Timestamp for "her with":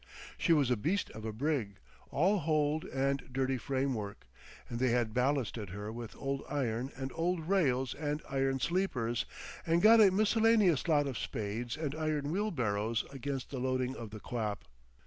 5.69-6.15